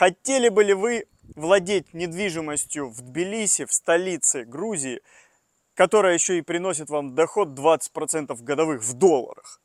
[0.00, 1.04] Хотели бы ли вы
[1.36, 5.02] владеть недвижимостью в Тбилиси, в столице Грузии,
[5.74, 9.60] которая еще и приносит вам доход 20% годовых в долларах?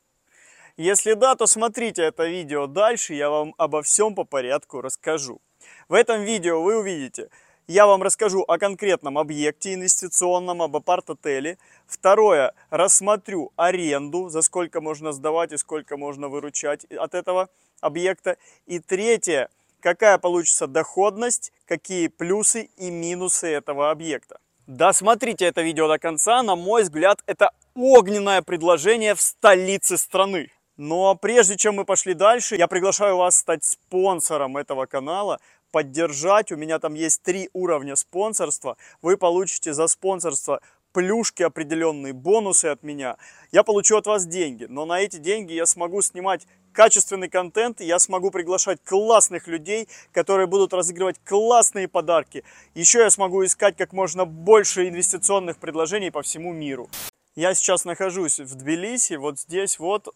[0.75, 5.39] Если да, то смотрите это видео дальше, я вам обо всем по порядку расскажу.
[5.87, 7.29] В этом видео вы увидите,
[7.67, 11.57] я вам расскажу о конкретном объекте инвестиционном, об апарт-отеле.
[11.87, 17.47] Второе, рассмотрю аренду, за сколько можно сдавать и сколько можно выручать от этого
[17.79, 18.35] объекта.
[18.65, 19.49] И третье,
[19.85, 24.39] какая получится доходность, какие плюсы и минусы этого объекта.
[24.65, 30.49] Досмотрите это видео до конца, на мой взгляд, это огненное предложение в столице страны.
[30.75, 36.51] Но прежде чем мы пошли дальше, я приглашаю вас стать спонсором этого канала, поддержать.
[36.51, 38.77] У меня там есть три уровня спонсорства.
[39.03, 40.61] Вы получите за спонсорство
[40.95, 43.17] плюшки определенные, бонусы от меня.
[43.51, 47.99] Я получу от вас деньги, но на эти деньги я смогу снимать качественный контент, я
[47.99, 52.45] смогу приглашать классных людей, которые будут разыгрывать классные подарки.
[52.75, 56.89] Еще я смогу искать как можно больше инвестиционных предложений по всему миру.
[57.35, 60.07] Я сейчас нахожусь в Тбилиси, вот здесь вот,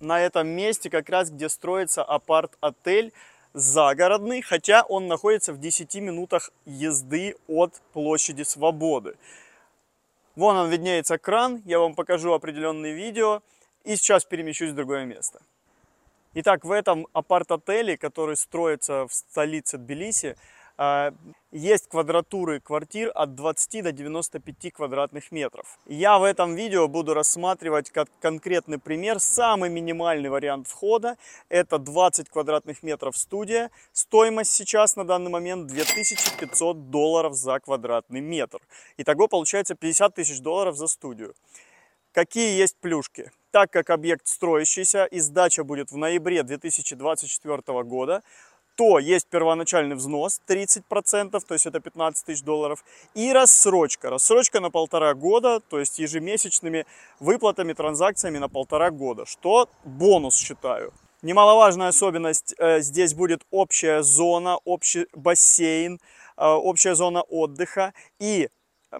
[0.00, 3.14] на этом месте, как раз где строится апарт-отель
[3.54, 9.16] загородный, хотя он находится в 10 минутах езды от площади Свободы.
[10.38, 13.42] Вон он виднеется кран, я вам покажу определенные видео
[13.82, 15.40] и сейчас перемещусь в другое место.
[16.34, 20.36] Итак, в этом апарт-отеле, который строится в столице Тбилиси,
[21.50, 25.78] есть квадратуры квартир от 20 до 95 квадратных метров.
[25.86, 31.16] Я в этом видео буду рассматривать как конкретный пример самый минимальный вариант входа.
[31.48, 33.70] Это 20 квадратных метров студия.
[33.92, 38.60] Стоимость сейчас на данный момент 2500 долларов за квадратный метр.
[38.98, 41.34] Итого получается 50 тысяч долларов за студию.
[42.12, 43.30] Какие есть плюшки?
[43.50, 48.22] Так как объект строящийся и сдача будет в ноябре 2024 года,
[48.78, 54.08] то есть первоначальный взнос 30%, то есть это 15 тысяч долларов, и рассрочка.
[54.08, 56.86] Рассрочка на полтора года, то есть ежемесячными
[57.18, 60.92] выплатами, транзакциями на полтора года, что бонус считаю.
[61.22, 65.98] Немаловажная особенность э, здесь будет общая зона, общий бассейн,
[66.36, 68.48] э, общая зона отдыха и
[68.92, 68.98] э,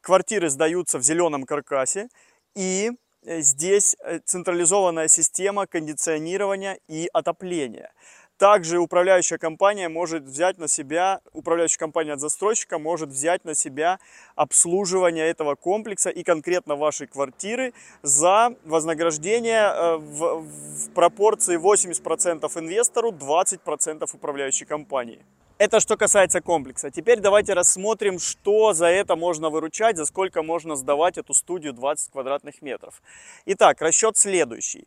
[0.00, 2.08] квартиры сдаются в зеленом каркасе
[2.54, 2.92] и
[3.24, 7.90] э, здесь централизованная система кондиционирования и отопления.
[8.38, 13.98] Также управляющая компания может взять на себя, управляющая компания от застройщика может взять на себя
[14.34, 23.10] обслуживание этого комплекса и конкретно вашей квартиры за вознаграждение э, в, в пропорции 80% инвестору,
[23.10, 25.24] 20% управляющей компании.
[25.58, 26.90] Это что касается комплекса.
[26.90, 32.12] Теперь давайте рассмотрим, что за это можно выручать, за сколько можно сдавать эту студию 20
[32.12, 33.00] квадратных метров.
[33.46, 34.86] Итак, расчет следующий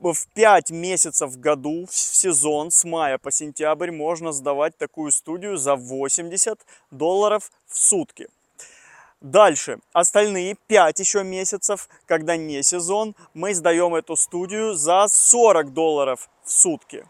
[0.00, 5.56] в 5 месяцев в году, в сезон, с мая по сентябрь, можно сдавать такую студию
[5.56, 6.58] за 80
[6.90, 8.28] долларов в сутки.
[9.20, 16.28] Дальше, остальные 5 еще месяцев, когда не сезон, мы сдаем эту студию за 40 долларов
[16.44, 17.06] в сутки.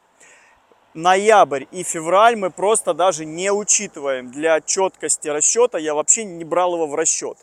[0.94, 4.30] Ноябрь и февраль мы просто даже не учитываем.
[4.30, 7.36] Для четкости расчета я вообще не брал его в расчет.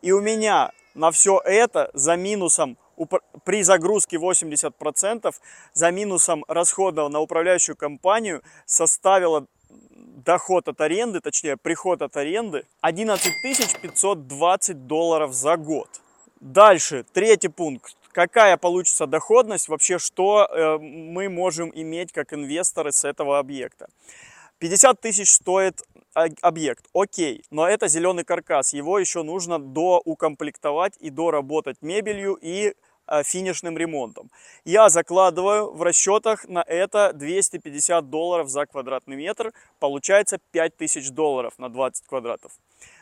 [0.00, 2.78] И у меня на все это за минусом
[3.44, 5.34] при загрузке 80%
[5.72, 9.46] за минусом расходов на управляющую компанию составила
[10.24, 13.32] доход от аренды, точнее приход от аренды 11
[13.82, 15.88] 520 долларов за год.
[16.40, 17.96] Дальше, третий пункт.
[18.12, 23.88] Какая получится доходность, вообще что э, мы можем иметь как инвесторы с этого объекта.
[24.58, 25.82] 50 тысяч стоит
[26.14, 32.74] объект, окей, но это зеленый каркас, его еще нужно доукомплектовать и доработать мебелью и
[33.06, 34.30] э, финишным ремонтом.
[34.64, 41.68] Я закладываю в расчетах на это 250 долларов за квадратный метр, получается 5000 долларов на
[41.68, 42.52] 20 квадратов.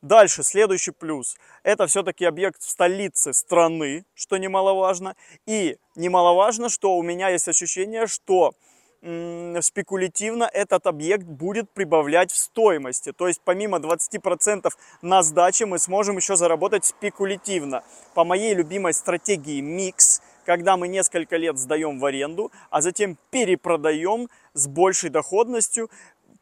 [0.01, 5.15] Дальше, следующий плюс– это все-таки объект в столице страны, что немаловажно.
[5.47, 8.53] И немаловажно, что у меня есть ощущение, что
[9.01, 13.11] спекулятивно этот объект будет прибавлять в стоимости.
[13.11, 14.69] То есть помимо 20%
[15.01, 17.83] на сдаче мы сможем еще заработать спекулятивно.
[18.15, 24.29] По моей любимой стратегии микс, когда мы несколько лет сдаем в аренду, а затем перепродаем
[24.53, 25.89] с большей доходностью,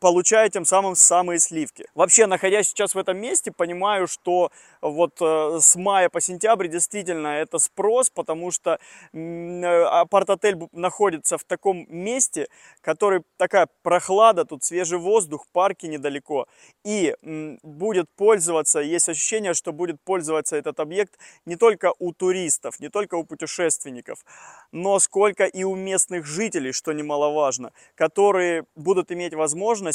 [0.05, 1.87] получая тем самым самые сливки.
[1.95, 7.29] Вообще, находясь сейчас в этом месте, понимаю, что вот э, с мая по сентябрь действительно
[7.29, 8.77] это спрос, потому что
[9.13, 12.45] э, апарт-отель находится в таком месте,
[12.81, 16.45] который такая прохлада, тут свежий воздух, парки недалеко,
[16.83, 17.15] и
[17.63, 21.17] будет пользоваться, есть ощущение, что будет пользоваться этот объект
[21.47, 24.19] не только у туристов, не только у путешественников,
[24.71, 29.94] но сколько и у местных жителей, что немаловажно, которые будут иметь возможность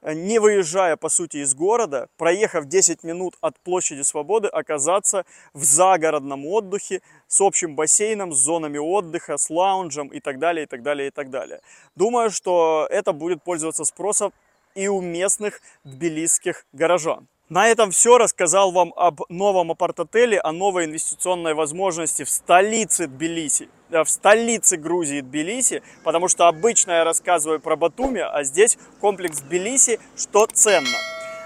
[0.00, 5.24] Э, не выезжая, по сути, из города, проехав 10 минут от площади Свободы, оказаться
[5.54, 10.66] в загородном отдыхе с общим бассейном, с зонами отдыха, с лаунжем и так далее, и
[10.66, 11.60] так далее, и так далее.
[11.96, 14.32] Думаю, что это будет пользоваться спросом
[14.74, 17.26] и у местных тбилисских горожан.
[17.48, 18.18] На этом все.
[18.18, 24.76] Рассказал вам об новом апарт-отеле, о новой инвестиционной возможности в столице Тбилиси, э, в столице
[24.76, 30.98] Грузии Тбилиси, потому что обычно я рассказываю про Батуми, а здесь комплекс Тбилиси, что ценно.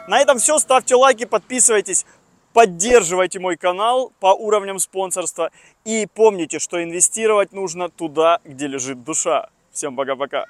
[0.08, 0.58] На этом все.
[0.58, 2.04] Ставьте лайки, подписывайтесь,
[2.52, 5.52] поддерживайте мой канал по уровням спонсорства
[5.84, 9.50] и помните, что инвестировать нужно туда, где лежит душа.
[9.72, 10.46] Всем пока-пока.